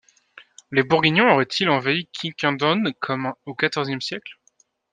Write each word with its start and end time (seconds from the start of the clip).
Les 0.71 0.81
Bourguignons 0.81 1.31
auraient-ils 1.31 1.69
envahi 1.69 2.07
Quiquendone 2.11 2.91
comme 3.01 3.35
au 3.45 3.53
quatorzième 3.53 4.01
siècle! 4.01 4.33